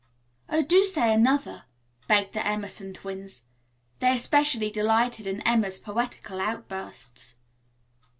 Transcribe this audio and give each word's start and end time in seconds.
"Oh, 0.49 0.63
do 0.63 0.83
say 0.83 1.13
another," 1.13 1.65
begged 2.07 2.33
the 2.33 2.43
Emerson 2.43 2.91
twins. 2.91 3.43
They 3.99 4.11
especially 4.15 4.71
delighted 4.71 5.27
in 5.27 5.41
Emma's 5.41 5.77
poetical 5.77 6.39
outbursts. 6.41 7.35